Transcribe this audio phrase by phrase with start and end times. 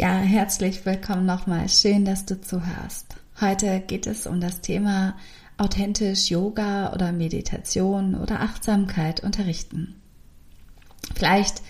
[0.00, 1.68] Ja, herzlich willkommen nochmal.
[1.68, 3.16] Schön, dass du zuhörst.
[3.38, 5.14] Heute geht es um das Thema
[5.58, 10.00] authentisch Yoga oder Meditation oder Achtsamkeit unterrichten.
[11.14, 11.60] Vielleicht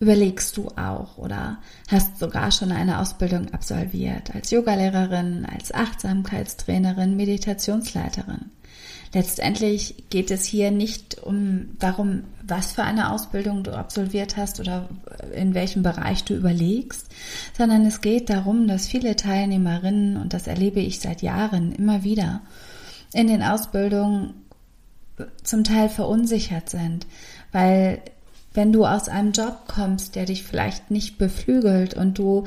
[0.00, 8.50] überlegst du auch oder hast sogar schon eine Ausbildung absolviert als Yogalehrerin, als Achtsamkeitstrainerin, Meditationsleiterin.
[9.12, 14.88] Letztendlich geht es hier nicht um darum, was für eine Ausbildung du absolviert hast oder
[15.34, 17.06] in welchem Bereich du überlegst,
[17.58, 22.42] sondern es geht darum, dass viele Teilnehmerinnen, und das erlebe ich seit Jahren immer wieder,
[23.12, 24.34] in den Ausbildungen
[25.42, 27.06] zum Teil verunsichert sind,
[27.50, 28.00] weil
[28.52, 32.44] wenn du aus einem Job kommst, der dich vielleicht nicht beflügelt und du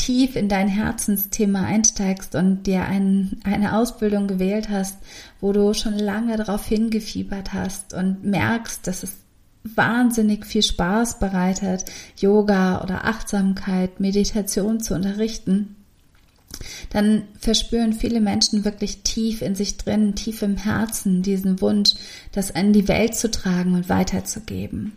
[0.00, 4.98] tief in dein Herzensthema einsteigst und dir ein, eine Ausbildung gewählt hast,
[5.40, 9.16] wo du schon lange darauf hingefiebert hast und merkst, dass es
[9.62, 11.84] wahnsinnig viel Spaß bereitet,
[12.16, 15.76] Yoga oder Achtsamkeit, Meditation zu unterrichten,
[16.90, 21.94] dann verspüren viele Menschen wirklich tief in sich drin, tief im Herzen diesen Wunsch,
[22.32, 24.92] das an die Welt zu tragen und weiterzugeben.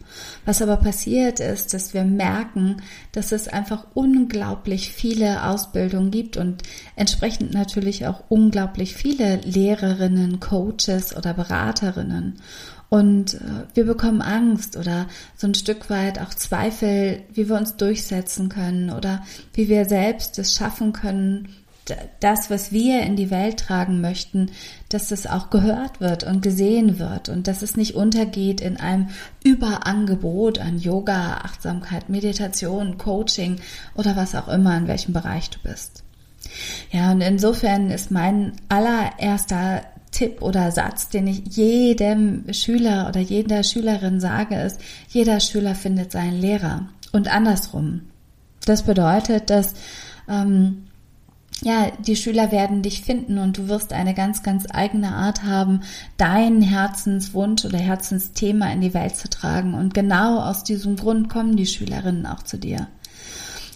[0.45, 2.77] Was aber passiert ist, dass wir merken,
[3.11, 6.63] dass es einfach unglaublich viele Ausbildungen gibt und
[6.95, 12.39] entsprechend natürlich auch unglaublich viele Lehrerinnen, Coaches oder Beraterinnen.
[12.93, 13.39] Und äh,
[13.73, 18.91] wir bekommen Angst oder so ein Stück weit auch Zweifel, wie wir uns durchsetzen können
[18.91, 19.23] oder
[19.55, 21.49] wie wir selbst es schaffen können,
[22.19, 24.51] das, was wir in die Welt tragen möchten,
[24.89, 29.07] dass das auch gehört wird und gesehen wird und dass es nicht untergeht in einem
[29.43, 33.55] Überangebot an Yoga, Achtsamkeit, Meditation, Coaching
[33.95, 36.03] oder was auch immer, in welchem Bereich du bist.
[36.91, 39.81] Ja, und insofern ist mein allererster
[40.13, 44.79] Tipp oder Satz, den ich jedem Schüler oder jeder Schülerin sage, ist,
[45.09, 48.01] jeder Schüler findet seinen Lehrer und andersrum.
[48.65, 49.73] Das bedeutet, dass
[50.29, 50.85] ähm,
[51.61, 55.81] ja, die Schüler werden dich finden und du wirst eine ganz, ganz eigene Art haben,
[56.17, 59.73] deinen Herzenswunsch oder Herzensthema in die Welt zu tragen.
[59.73, 62.87] Und genau aus diesem Grund kommen die Schülerinnen auch zu dir.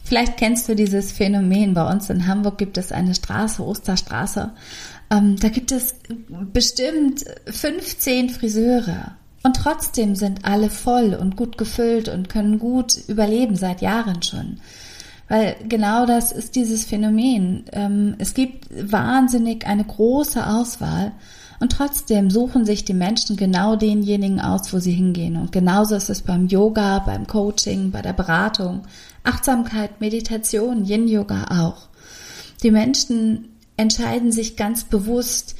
[0.07, 1.73] Vielleicht kennst du dieses Phänomen.
[1.73, 4.51] Bei uns in Hamburg gibt es eine Straße, Osterstraße.
[5.12, 5.95] Ähm, da gibt es
[6.53, 9.18] bestimmt 15 Friseure.
[9.44, 14.62] Und trotzdem sind alle voll und gut gefüllt und können gut überleben seit Jahren schon.
[15.28, 17.66] Weil genau das ist dieses Phänomen.
[17.74, 21.12] Ähm, es gibt wahnsinnig eine große Auswahl
[21.60, 25.36] und trotzdem suchen sich die Menschen genau denjenigen aus, wo sie hingehen.
[25.38, 28.84] Und genauso ist es beim Yoga, beim Coaching, bei der Beratung,
[29.24, 31.88] Achtsamkeit, Meditation, Yin-Yoga auch.
[32.64, 35.56] Die Menschen entscheiden sich ganz bewusst,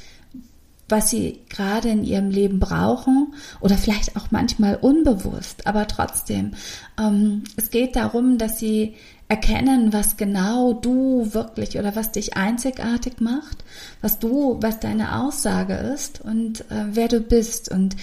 [0.88, 6.52] was sie gerade in ihrem Leben brauchen oder vielleicht auch manchmal unbewusst, aber trotzdem.
[6.98, 8.94] Ähm, es geht darum, dass sie
[9.28, 13.58] erkennen, was genau du wirklich oder was dich einzigartig macht,
[14.00, 17.94] was du, was deine Aussage ist und äh, wer du bist und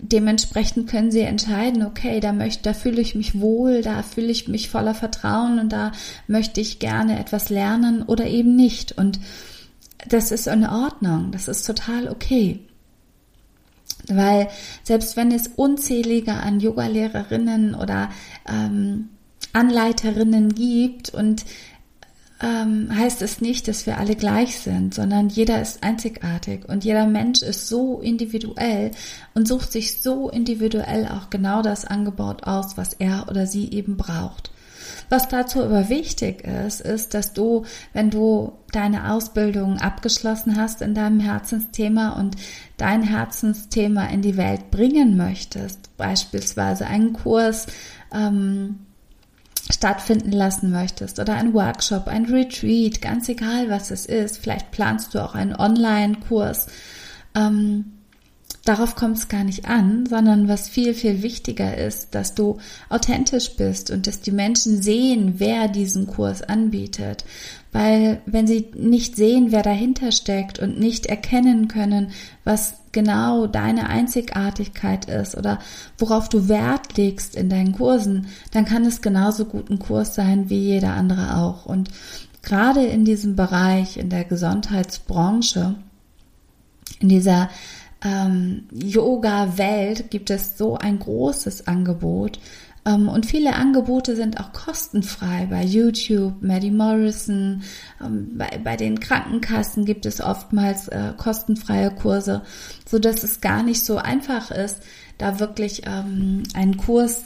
[0.00, 4.48] dementsprechend können sie entscheiden, okay, da möchte, da fühle ich mich wohl, da fühle ich
[4.48, 5.92] mich voller Vertrauen und da
[6.26, 9.20] möchte ich gerne etwas lernen oder eben nicht und
[10.08, 12.60] das ist in Ordnung, das ist total okay.
[14.08, 14.48] Weil
[14.82, 18.10] selbst wenn es unzählige an Yogalehrerinnen oder
[18.46, 19.08] ähm,
[19.54, 21.44] Anleiterinnen gibt und
[22.42, 27.06] ähm, heißt es nicht, dass wir alle gleich sind, sondern jeder ist einzigartig und jeder
[27.06, 28.90] Mensch ist so individuell
[29.34, 33.96] und sucht sich so individuell auch genau das Angebot aus, was er oder sie eben
[33.96, 34.50] braucht.
[35.08, 40.94] Was dazu aber wichtig ist, ist, dass du, wenn du deine Ausbildung abgeschlossen hast in
[40.94, 42.36] deinem Herzensthema und
[42.76, 47.66] dein Herzensthema in die Welt bringen möchtest, beispielsweise einen Kurs,
[48.12, 48.83] ähm,
[49.72, 55.14] stattfinden lassen möchtest oder ein Workshop, ein Retreat, ganz egal was es ist, vielleicht planst
[55.14, 56.66] du auch einen Online-Kurs,
[57.34, 57.93] ähm,
[58.64, 62.56] Darauf kommt es gar nicht an, sondern was viel, viel wichtiger ist, dass du
[62.88, 67.26] authentisch bist und dass die Menschen sehen, wer diesen Kurs anbietet.
[67.72, 72.12] Weil wenn sie nicht sehen, wer dahinter steckt und nicht erkennen können,
[72.44, 75.58] was genau deine Einzigartigkeit ist oder
[75.98, 80.48] worauf du Wert legst in deinen Kursen, dann kann es genauso gut ein Kurs sein
[80.48, 81.66] wie jeder andere auch.
[81.66, 81.90] Und
[82.42, 85.74] gerade in diesem Bereich, in der Gesundheitsbranche,
[87.00, 87.50] in dieser
[88.04, 92.38] ähm, Yoga-Welt gibt es so ein großes Angebot.
[92.86, 97.62] Ähm, und viele Angebote sind auch kostenfrei bei YouTube, Maddie Morrison.
[98.04, 102.42] Ähm, bei, bei den Krankenkassen gibt es oftmals äh, kostenfreie Kurse,
[102.86, 104.82] so dass es gar nicht so einfach ist,
[105.18, 107.22] da wirklich ähm, einen Kurs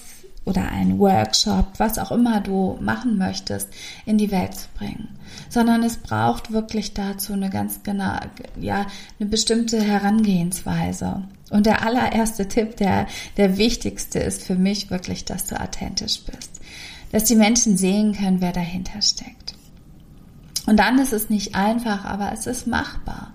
[0.48, 3.68] oder einen Workshop, was auch immer du machen möchtest,
[4.06, 5.08] in die Welt zu bringen.
[5.50, 8.18] Sondern es braucht wirklich dazu eine ganz genau,
[8.58, 8.86] ja,
[9.20, 11.22] eine bestimmte Herangehensweise.
[11.50, 13.06] Und der allererste Tipp, der,
[13.36, 16.60] der wichtigste ist für mich wirklich, dass du authentisch bist.
[17.12, 19.54] Dass die Menschen sehen können, wer dahinter steckt.
[20.66, 23.32] Und dann ist es nicht einfach, aber es ist machbar.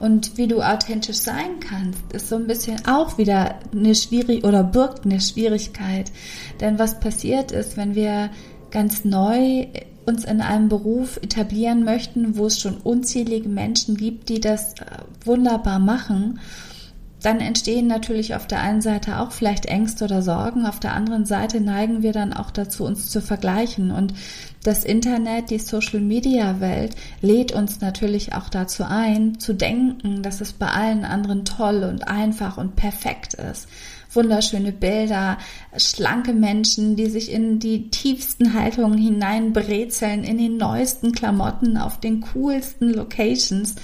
[0.00, 4.62] Und wie du authentisch sein kannst, ist so ein bisschen auch wieder eine schwierig oder
[4.62, 6.12] birgt eine Schwierigkeit.
[6.60, 8.30] Denn was passiert ist, wenn wir
[8.70, 9.66] ganz neu
[10.06, 14.84] uns in einem Beruf etablieren möchten, wo es schon unzählige Menschen gibt, die das äh,
[15.24, 16.40] wunderbar machen,
[17.22, 21.26] dann entstehen natürlich auf der einen Seite auch vielleicht Ängste oder Sorgen, auf der anderen
[21.26, 23.90] Seite neigen wir dann auch dazu, uns zu vergleichen.
[23.90, 24.14] Und
[24.62, 30.68] das Internet, die Social-Media-Welt lädt uns natürlich auch dazu ein, zu denken, dass es bei
[30.68, 33.68] allen anderen toll und einfach und perfekt ist.
[34.12, 35.38] Wunderschöne Bilder,
[35.76, 42.20] schlanke Menschen, die sich in die tiefsten Haltungen hineinbrezeln, in den neuesten Klamotten, auf den
[42.20, 43.74] coolsten Locations.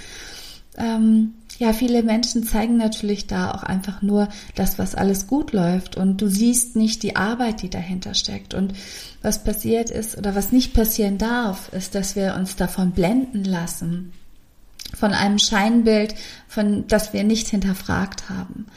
[0.77, 5.95] Ähm, ja, viele Menschen zeigen natürlich da auch einfach nur das, was alles gut läuft
[5.95, 8.53] und du siehst nicht die Arbeit, die dahinter steckt.
[8.53, 8.73] Und
[9.21, 14.11] was passiert ist oder was nicht passieren darf, ist, dass wir uns davon blenden lassen.
[14.93, 16.15] Von einem Scheinbild,
[16.47, 18.67] von, das wir nicht hinterfragt haben.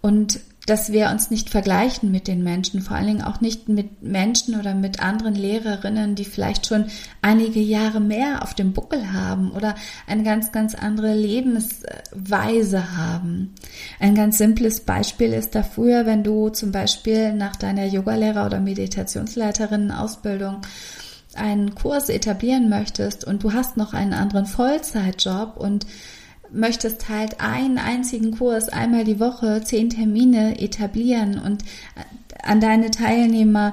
[0.00, 4.02] Und dass wir uns nicht vergleichen mit den Menschen, vor allen Dingen auch nicht mit
[4.02, 6.86] Menschen oder mit anderen Lehrerinnen, die vielleicht schon
[7.22, 9.74] einige Jahre mehr auf dem Buckel haben oder
[10.06, 13.54] eine ganz, ganz andere Lebensweise haben.
[13.98, 20.58] Ein ganz simples Beispiel ist dafür, wenn du zum Beispiel nach deiner Yogalehrer- oder Meditationsleiterinnen-Ausbildung
[21.34, 25.86] einen Kurs etablieren möchtest und du hast noch einen anderen Vollzeitjob und
[26.52, 31.64] möchtest halt einen einzigen Kurs einmal die Woche, zehn Termine etablieren und
[32.42, 33.72] an deine Teilnehmer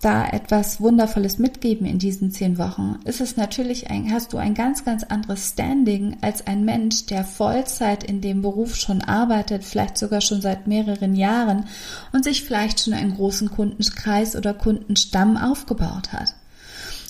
[0.00, 4.54] da etwas Wundervolles mitgeben in diesen zehn Wochen, ist es natürlich ein, hast du ein
[4.54, 9.96] ganz, ganz anderes Standing als ein Mensch, der Vollzeit in dem Beruf schon arbeitet, vielleicht
[9.96, 11.64] sogar schon seit mehreren Jahren
[12.12, 16.34] und sich vielleicht schon einen großen Kundenkreis oder Kundenstamm aufgebaut hat.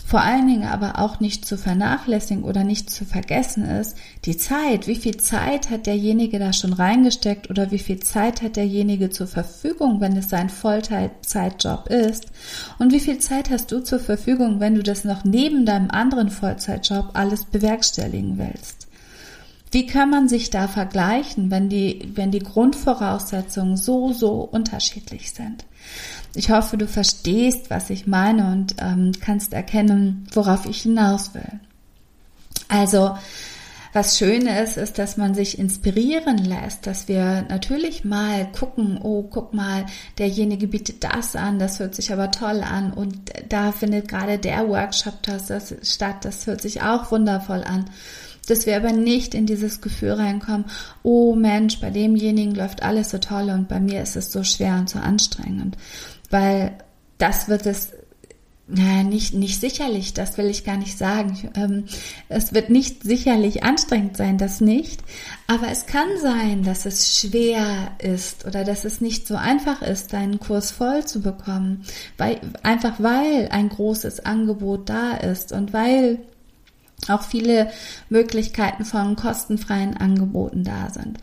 [0.06, 4.86] Vor allen Dingen aber auch nicht zu vernachlässigen oder nicht zu vergessen ist, die Zeit.
[4.86, 9.26] Wie viel Zeit hat derjenige da schon reingesteckt oder wie viel Zeit hat derjenige zur
[9.26, 12.26] Verfügung, wenn es sein Vollzeitjob ist?
[12.78, 16.30] Und wie viel Zeit hast du zur Verfügung, wenn du das noch neben deinem anderen
[16.30, 18.86] Vollzeitjob alles bewerkstelligen willst?
[19.72, 25.64] Wie kann man sich da vergleichen, wenn die, wenn die Grundvoraussetzungen so, so unterschiedlich sind?
[26.36, 31.60] Ich hoffe, du verstehst, was ich meine und ähm, kannst erkennen, worauf ich hinaus will.
[32.68, 33.16] Also,
[33.94, 39.22] was schön ist, ist, dass man sich inspirieren lässt, dass wir natürlich mal gucken, oh,
[39.22, 39.86] guck mal,
[40.18, 43.16] derjenige bietet das an, das hört sich aber toll an und
[43.48, 47.86] da findet gerade der Workshop das, das statt, das hört sich auch wundervoll an.
[48.46, 50.66] Dass wir aber nicht in dieses Gefühl reinkommen,
[51.02, 54.74] oh Mensch, bei demjenigen läuft alles so toll und bei mir ist es so schwer
[54.74, 55.76] und so anstrengend
[56.30, 56.76] weil
[57.18, 57.92] das wird es
[58.68, 61.50] naja, nicht, nicht sicherlich, das will ich gar nicht sagen.
[61.54, 61.84] Ähm,
[62.28, 65.02] es wird nicht sicherlich anstrengend sein, das nicht.
[65.46, 70.12] Aber es kann sein, dass es schwer ist oder dass es nicht so einfach ist,
[70.12, 71.84] deinen Kurs voll zu bekommen.
[72.18, 76.18] Weil, einfach weil ein großes Angebot da ist und weil
[77.06, 77.70] auch viele
[78.08, 81.18] Möglichkeiten von kostenfreien Angeboten da sind.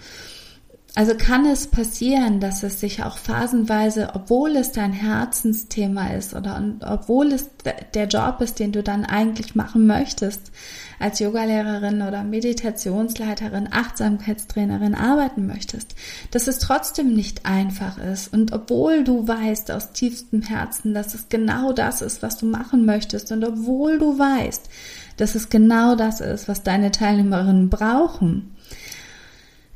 [0.96, 6.62] Also kann es passieren, dass es sich auch phasenweise, obwohl es dein Herzensthema ist oder
[6.82, 7.50] obwohl es
[7.96, 10.52] der Job ist, den du dann eigentlich machen möchtest,
[11.00, 15.96] als Yogalehrerin oder Meditationsleiterin, Achtsamkeitstrainerin arbeiten möchtest,
[16.30, 18.32] dass es trotzdem nicht einfach ist.
[18.32, 22.86] Und obwohl du weißt aus tiefstem Herzen, dass es genau das ist, was du machen
[22.86, 24.70] möchtest und obwohl du weißt,
[25.18, 28.56] dass es genau das ist, was deine Teilnehmerinnen brauchen,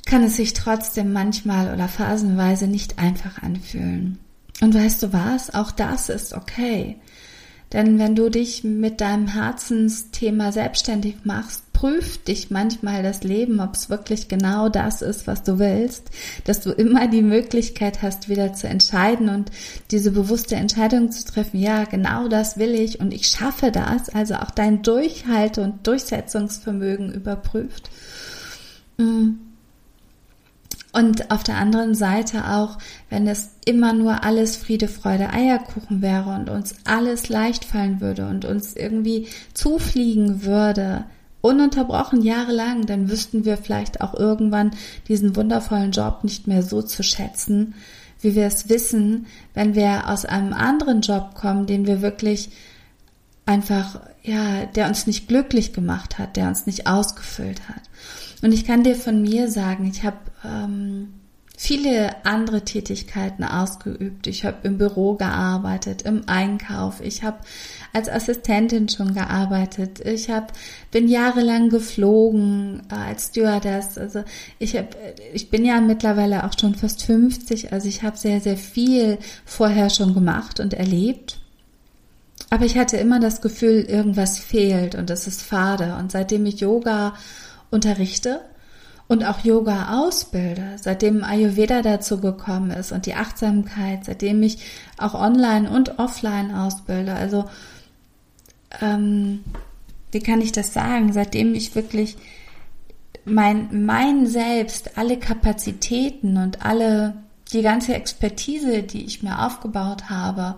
[0.08, 4.18] kann es sich trotzdem manchmal oder phasenweise nicht einfach anfühlen.
[4.62, 5.54] Und weißt du was?
[5.54, 6.96] Auch das ist okay.
[7.74, 13.76] Denn wenn du dich mit deinem Herzensthema selbstständig machst, prüft dich manchmal das Leben, ob
[13.76, 16.10] es wirklich genau das ist, was du willst,
[16.46, 19.52] dass du immer die Möglichkeit hast, wieder zu entscheiden und
[19.92, 24.36] diese bewusste Entscheidung zu treffen, ja, genau das will ich und ich schaffe das, also
[24.36, 27.90] auch dein Durchhalte- und Durchsetzungsvermögen überprüft.
[28.98, 29.47] Mm.
[30.98, 32.80] Und auf der anderen Seite auch,
[33.12, 38.28] wenn es immer nur alles Friede, Freude, Eierkuchen wäre und uns alles leicht fallen würde
[38.28, 41.04] und uns irgendwie zufliegen würde,
[41.42, 44.72] ununterbrochen jahrelang, dann wüssten wir vielleicht auch irgendwann
[45.08, 47.76] diesen wundervollen Job nicht mehr so zu schätzen,
[48.20, 52.50] wie wir es wissen, wenn wir aus einem anderen Job kommen, den wir wirklich
[53.48, 57.82] einfach, ja, der uns nicht glücklich gemacht hat, der uns nicht ausgefüllt hat.
[58.42, 61.14] Und ich kann dir von mir sagen, ich habe ähm,
[61.58, 64.28] viele andere Tätigkeiten ausgeübt.
[64.28, 67.02] Ich habe im Büro gearbeitet, im Einkauf.
[67.02, 67.38] Ich habe
[67.94, 70.00] als Assistentin schon gearbeitet.
[70.06, 70.48] Ich habe
[70.92, 73.98] bin jahrelang geflogen äh, als Stewardess.
[73.98, 74.24] Also
[74.60, 74.90] ich habe
[75.34, 79.90] ich bin ja mittlerweile auch schon fast 50, also ich habe sehr sehr viel vorher
[79.90, 81.40] schon gemacht und erlebt.
[82.50, 86.60] Aber ich hatte immer das Gefühl, irgendwas fehlt und es ist fade und seitdem ich
[86.60, 87.14] Yoga
[87.70, 88.42] unterrichte,
[89.08, 94.60] und auch Yoga ausbilde, seitdem Ayurveda dazu gekommen ist und die Achtsamkeit, seitdem ich
[94.98, 97.14] auch online und offline ausbilde.
[97.14, 97.46] Also
[98.82, 99.44] ähm,
[100.12, 101.14] wie kann ich das sagen?
[101.14, 102.18] Seitdem ich wirklich
[103.24, 107.14] mein mein Selbst, alle Kapazitäten und alle
[107.54, 110.58] die ganze Expertise, die ich mir aufgebaut habe,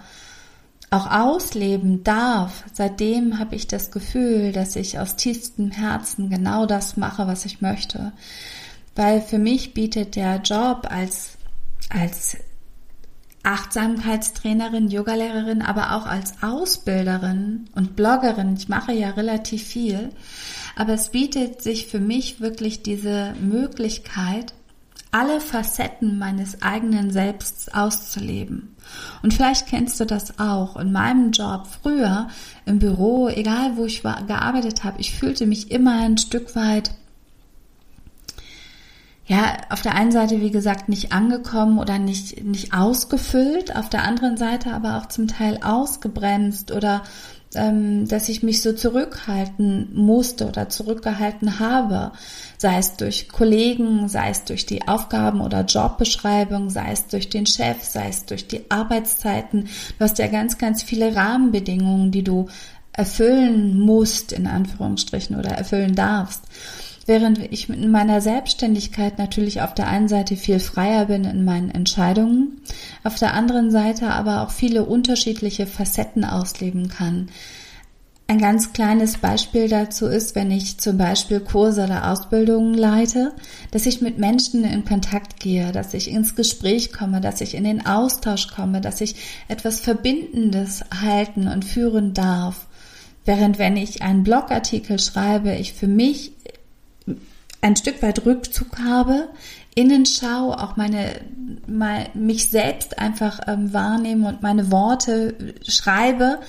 [0.91, 6.97] auch ausleben darf, seitdem habe ich das Gefühl, dass ich aus tiefstem Herzen genau das
[6.97, 8.11] mache, was ich möchte.
[8.95, 11.37] Weil für mich bietet der Job als,
[11.89, 12.37] als
[13.43, 20.09] Achtsamkeitstrainerin, Yogalehrerin, aber auch als Ausbilderin und Bloggerin, ich mache ja relativ viel,
[20.75, 24.53] aber es bietet sich für mich wirklich diese Möglichkeit,
[25.11, 28.75] alle Facetten meines eigenen Selbsts auszuleben.
[29.21, 30.77] Und vielleicht kennst du das auch.
[30.77, 32.27] In meinem Job früher
[32.65, 36.91] im Büro, egal wo ich war, gearbeitet habe, ich fühlte mich immer ein Stück weit
[39.29, 44.03] ja, auf der einen Seite, wie gesagt, nicht angekommen oder nicht, nicht ausgefüllt, auf der
[44.03, 47.03] anderen Seite aber auch zum Teil ausgebremst oder
[47.55, 52.11] ähm, dass ich mich so zurückhalten musste oder zurückgehalten habe,
[52.57, 57.45] sei es durch Kollegen, sei es durch die Aufgaben oder Jobbeschreibung, sei es durch den
[57.45, 59.69] Chef, sei es durch die Arbeitszeiten.
[59.97, 62.47] Du hast ja ganz, ganz viele Rahmenbedingungen, die du
[62.91, 66.43] erfüllen musst, in Anführungsstrichen, oder erfüllen darfst.
[67.09, 71.71] Während ich in meiner Selbstständigkeit natürlich auf der einen Seite viel freier bin in meinen
[71.71, 72.61] Entscheidungen,
[73.03, 77.29] auf der anderen Seite aber auch viele unterschiedliche Facetten ausleben kann.
[78.27, 83.33] Ein ganz kleines Beispiel dazu ist, wenn ich zum Beispiel Kurse oder Ausbildungen leite,
[83.71, 87.63] dass ich mit Menschen in Kontakt gehe, dass ich ins Gespräch komme, dass ich in
[87.63, 89.15] den Austausch komme, dass ich
[89.47, 92.67] etwas Verbindendes halten und führen darf.
[93.25, 96.33] Während wenn ich einen Blogartikel schreibe, ich für mich
[97.61, 99.29] ein Stück weit Rückzug habe,
[99.75, 101.21] Innenschau, auch meine,
[101.67, 105.35] mal, mich selbst einfach ähm, wahrnehme und meine Worte
[105.67, 106.39] schreibe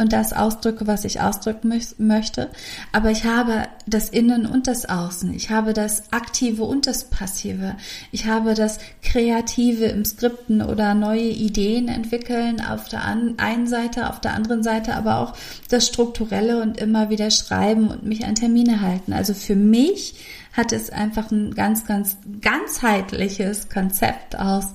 [0.00, 2.48] und das ausdrücke, was ich ausdrücken möchte.
[2.92, 5.32] Aber ich habe das Innen und das Außen.
[5.34, 7.76] Ich habe das Aktive und das Passive.
[8.10, 14.20] Ich habe das Kreative im Skripten oder neue Ideen entwickeln auf der einen Seite, auf
[14.20, 15.34] der anderen Seite aber auch
[15.68, 19.12] das Strukturelle und immer wieder schreiben und mich an Termine halten.
[19.12, 20.14] Also für mich
[20.52, 24.66] hat es einfach ein ganz, ganz ganzheitliches Konzept aus,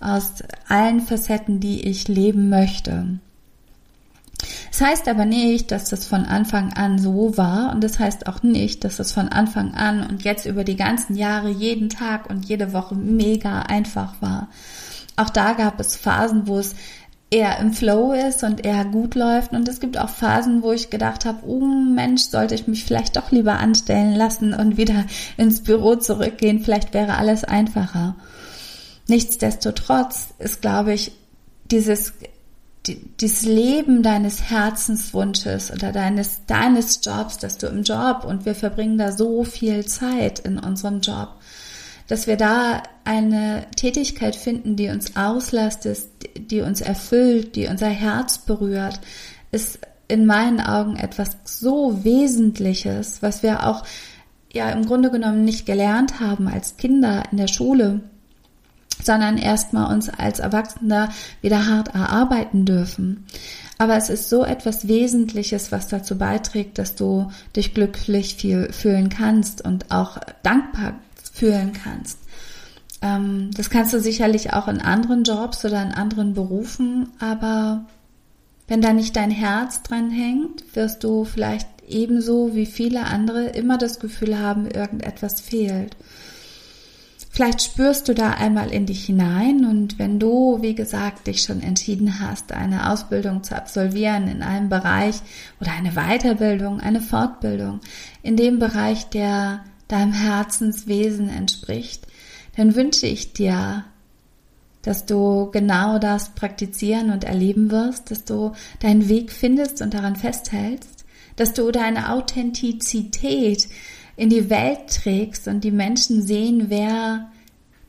[0.00, 0.32] aus
[0.68, 3.18] allen Facetten, die ich leben möchte.
[4.72, 8.42] Das heißt aber nicht, dass das von Anfang an so war und das heißt auch
[8.42, 12.46] nicht, dass das von Anfang an und jetzt über die ganzen Jahre jeden Tag und
[12.46, 14.48] jede Woche mega einfach war.
[15.16, 16.74] Auch da gab es Phasen, wo es
[17.28, 19.52] eher im Flow ist und eher gut läuft.
[19.52, 23.16] Und es gibt auch Phasen, wo ich gedacht habe, oh Mensch, sollte ich mich vielleicht
[23.16, 25.04] doch lieber anstellen lassen und wieder
[25.36, 26.60] ins Büro zurückgehen.
[26.60, 28.16] Vielleicht wäre alles einfacher.
[29.06, 31.12] Nichtsdestotrotz ist, glaube ich,
[31.70, 32.14] dieses,
[32.86, 38.98] dieses Leben deines Herzenswunsches oder deines, deines Jobs, dass du im Job und wir verbringen
[38.98, 41.36] da so viel Zeit in unserem Job,
[42.08, 48.38] dass wir da eine Tätigkeit finden, die uns auslastet, die uns erfüllt, die unser Herz
[48.38, 49.00] berührt,
[49.52, 53.84] ist in meinen Augen etwas so Wesentliches, was wir auch
[54.52, 58.00] ja im Grunde genommen nicht gelernt haben als Kinder in der Schule,
[59.04, 63.26] sondern erstmal uns als Erwachsener wieder hart erarbeiten dürfen.
[63.78, 68.36] Aber es ist so etwas Wesentliches, was dazu beiträgt, dass du dich glücklich
[68.70, 70.94] fühlen kannst und auch dankbar
[71.32, 72.18] fühlen kannst.
[73.00, 77.84] Ähm, das kannst du sicherlich auch in anderen Jobs oder in anderen Berufen, aber
[78.68, 83.76] wenn da nicht dein Herz dran hängt, wirst du vielleicht ebenso wie viele andere immer
[83.76, 85.96] das Gefühl haben, irgendetwas fehlt.
[87.34, 91.62] Vielleicht spürst du da einmal in dich hinein und wenn du, wie gesagt, dich schon
[91.62, 95.16] entschieden hast, eine Ausbildung zu absolvieren in einem Bereich
[95.58, 97.80] oder eine Weiterbildung, eine Fortbildung
[98.22, 102.06] in dem Bereich, der deinem Herzenswesen entspricht,
[102.58, 103.86] dann wünsche ich dir,
[104.82, 110.16] dass du genau das praktizieren und erleben wirst, dass du deinen Weg findest und daran
[110.16, 113.68] festhältst, dass du deine Authentizität
[114.22, 117.28] in die Welt trägst und die Menschen sehen, wer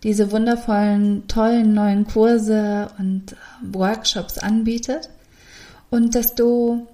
[0.02, 5.12] diese wundervollen, tollen neuen Kurse und Workshops anbietet.
[5.92, 6.88] Und dass du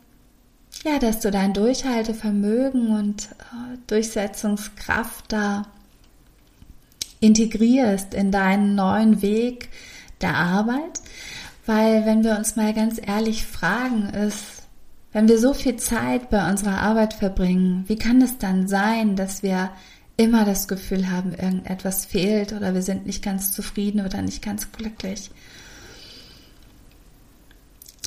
[0.84, 5.68] ja, dass du dein Durchhaltevermögen und äh, Durchsetzungskraft da
[7.22, 9.70] integrierst in deinen neuen Weg
[10.20, 11.00] der Arbeit,
[11.66, 14.59] weil wenn wir uns mal ganz ehrlich fragen, ist,
[15.12, 19.42] wenn wir so viel Zeit bei unserer Arbeit verbringen, wie kann es dann sein, dass
[19.42, 19.72] wir
[20.18, 24.72] immer das Gefühl haben, irgendetwas fehlt oder wir sind nicht ganz zufrieden oder nicht ganz
[24.72, 25.32] glücklich?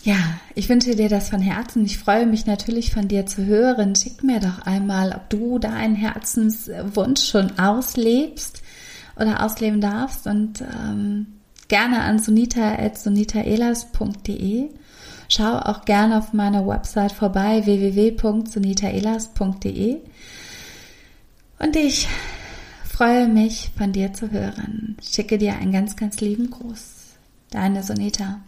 [0.05, 0.17] Ja,
[0.57, 1.85] ich wünsche dir das von Herzen.
[1.85, 3.95] Ich freue mich natürlich von dir zu hören.
[3.95, 8.63] Schick mir doch einmal, ob du deinen Herzenswunsch schon auslebst
[9.17, 11.27] oder ausleben darfst und ähm,
[11.69, 14.71] gerne an sunita.sunitaelas.de.
[15.35, 20.03] Schau auch gerne auf meiner Website vorbei www.sunitaelas.de.
[21.59, 22.07] Und ich
[22.85, 24.99] freue mich von dir zu hören.
[25.03, 27.15] Schicke dir einen ganz, ganz lieben Gruß.
[27.49, 28.43] Deine Sunita.